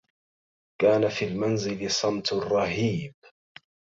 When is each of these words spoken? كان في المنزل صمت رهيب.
كان 0.81 1.09
في 1.09 1.25
المنزل 1.25 1.91
صمت 1.91 2.33
رهيب. 2.33 3.13